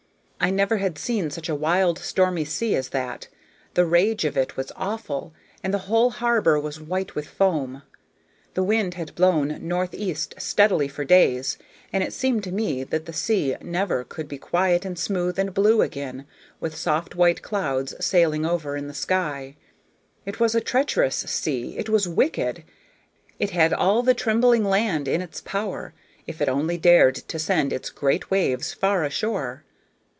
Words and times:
I 0.43 0.49
never 0.49 0.77
had 0.77 0.97
seen 0.97 1.29
such 1.29 1.49
a 1.49 1.55
wild, 1.55 1.99
stormy 1.99 2.45
sea 2.45 2.75
as 2.75 2.89
that; 2.89 3.27
the 3.75 3.85
rage 3.85 4.25
of 4.25 4.35
it 4.35 4.57
was 4.57 4.71
awful, 4.75 5.35
and 5.63 5.71
the 5.71 5.77
whole 5.85 6.09
harbor 6.09 6.59
was 6.59 6.81
white 6.81 7.13
with 7.13 7.27
foam. 7.27 7.83
The 8.55 8.63
wind 8.63 8.95
had 8.95 9.13
blown 9.13 9.59
northeast 9.61 10.33
steadily 10.39 10.87
for 10.87 11.05
days, 11.05 11.59
and 11.93 12.03
it 12.03 12.11
seemed 12.11 12.43
to 12.45 12.51
me 12.51 12.83
that 12.85 13.05
the 13.05 13.13
sea 13.13 13.55
never 13.61 14.03
could 14.03 14.27
be 14.27 14.39
quiet 14.39 14.83
and 14.83 14.97
smooth 14.97 15.37
and 15.37 15.53
blue 15.53 15.83
again, 15.83 16.25
with 16.59 16.75
soft 16.75 17.13
white 17.13 17.43
clouds 17.43 17.93
sailing 18.03 18.43
over 18.43 18.75
it 18.75 18.79
in 18.79 18.87
the 18.87 18.95
sky. 18.95 19.55
It 20.25 20.39
was 20.39 20.55
a 20.55 20.59
treacherous 20.59 21.17
sea; 21.17 21.77
it 21.77 21.87
was 21.87 22.07
wicked; 22.07 22.63
it 23.37 23.51
had 23.51 23.73
all 23.73 24.01
the 24.01 24.15
trembling 24.15 24.65
land 24.65 25.07
in 25.07 25.21
its 25.21 25.39
power, 25.41 25.93
if 26.25 26.41
it 26.41 26.49
only 26.49 26.79
dared 26.79 27.13
to 27.15 27.37
send 27.37 27.71
its 27.71 27.91
great 27.91 28.31
waves 28.31 28.73
far 28.73 29.03
ashore. 29.03 29.65